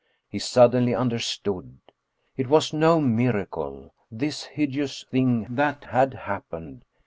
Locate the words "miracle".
2.99-3.93